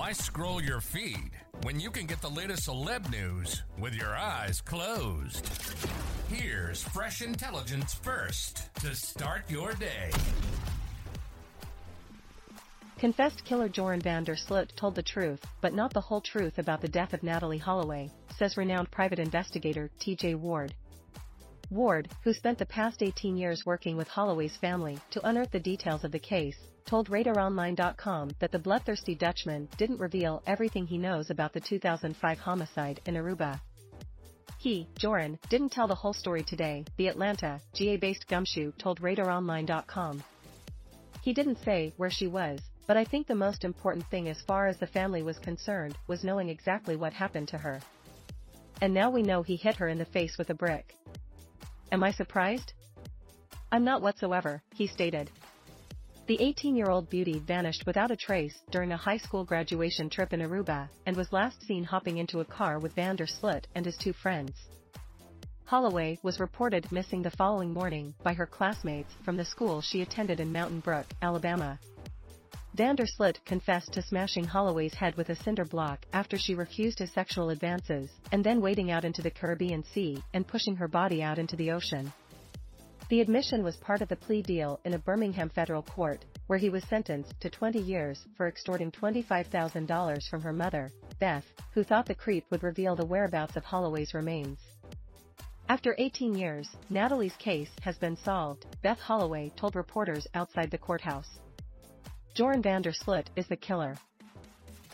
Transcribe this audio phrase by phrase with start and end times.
[0.00, 1.30] Why scroll your feed
[1.62, 5.46] when you can get the latest celeb news with your eyes closed?
[6.30, 10.10] Here's fresh intelligence first to start your day.
[12.98, 16.80] Confessed killer Joran van der Sloot told the truth, but not the whole truth about
[16.80, 20.72] the death of Natalee Holloway, says renowned private investigator TJ Ward.
[21.70, 26.02] Ward, who spent the past 18 years working with Holloway's family to unearth the details
[26.02, 31.52] of the case, told RadarOnline.com that the bloodthirsty Dutchman didn't reveal everything he knows about
[31.52, 33.60] the 2005 homicide in Aruba.
[34.58, 40.24] He, Joran, didn't tell the whole story today, the Atlanta, GA-based gumshoe told RadarOnline.com.
[41.22, 44.66] He didn't say where she was, but I think the most important thing as far
[44.66, 47.80] as the family was concerned was knowing exactly what happened to her.
[48.82, 50.96] And now we know he hit her in the face with a brick.
[51.92, 52.72] Am I surprised?
[53.72, 55.28] I'm not whatsoever, he stated.
[56.28, 60.88] The 18-year-old beauty vanished without a trace during a high school graduation trip in Aruba
[61.06, 64.12] and was last seen hopping into a car with van der Sloot and his two
[64.12, 64.52] friends.
[65.64, 70.38] Holloway was reported missing the following morning by her classmates from the school she attended
[70.38, 71.80] in Mountain Brook, Alabama.
[72.80, 73.04] Van der
[73.44, 78.08] confessed to smashing Holloway's head with a cinder block after she refused his sexual advances,
[78.32, 81.72] and then wading out into the Caribbean Sea and pushing her body out into the
[81.72, 82.10] ocean.
[83.10, 86.70] The admission was part of the plea deal in a Birmingham federal court, where he
[86.70, 92.14] was sentenced to 20 years for extorting $25,000 from her mother, Beth, who thought the
[92.14, 94.58] creep would reveal the whereabouts of Holloway's remains.
[95.68, 101.40] After 18 years, Natalee's case has been solved, Beth Holloway told reporters outside the courthouse.
[102.34, 103.96] Joran van der Sloot is the killer.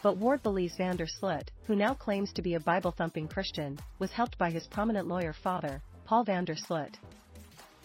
[0.02, 4.10] But Ward believes van der Sloot, who now claims to be a Bible-thumping Christian, was
[4.10, 6.96] helped by his prominent lawyer father, Paul van der Sloot.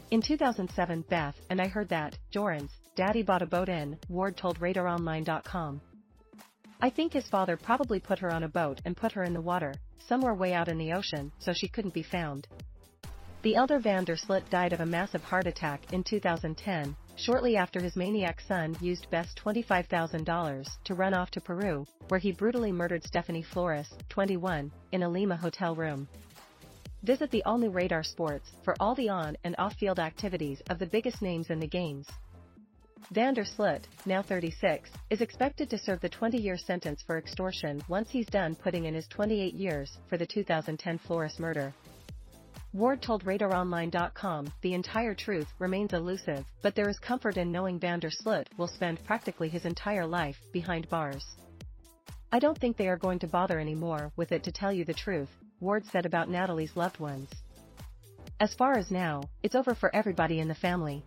[0.10, 4.60] In 2007 Beth and I heard that, Joran's, daddy bought a boat in, Ward told
[4.60, 5.82] RadarOnline.com.
[6.82, 9.42] I think his father probably put her on a boat and put her in the
[9.42, 9.74] water,
[10.08, 12.48] somewhere way out in the ocean, so she couldn't be found.
[13.42, 17.80] The elder van der Sloot died of a massive heart attack in 2010, shortly after
[17.80, 23.04] his maniac son used Beth's $25,000 to run off to Peru, where he brutally murdered
[23.04, 26.08] Stephanie Flores, 21, in a Lima hotel room.
[27.04, 31.22] Visit the all-new Radar Sports for all the on- and off-field activities of the biggest
[31.22, 32.08] names in the games.
[33.12, 38.10] Van der Sloot, now 36, is expected to serve the 20-year sentence for extortion once
[38.10, 41.74] he's done putting in his 28 years for the 2010 Flores murder.
[42.74, 48.00] Ward told RadarOnline.com the entire truth remains elusive, but there is comfort in knowing van
[48.00, 51.26] der Sloot will spend practically his entire life behind bars.
[52.32, 54.94] I don't think they are going to bother anymore with it to tell you the
[54.94, 57.30] truth, Ward said about Natalee's loved ones.
[58.40, 61.04] As far as now, it's over for everybody in the family.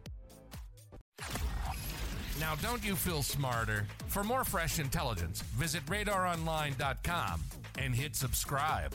[2.38, 3.86] Now, don't you feel smarter?
[4.08, 7.40] For more fresh intelligence, visit radaronline.com
[7.78, 8.94] and hit subscribe.